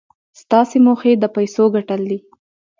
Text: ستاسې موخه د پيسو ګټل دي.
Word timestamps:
ستاسې 0.41 0.77
موخه 0.85 1.11
د 1.19 1.25
پيسو 1.35 1.63
ګټل 1.75 2.01
دي. 2.09 2.19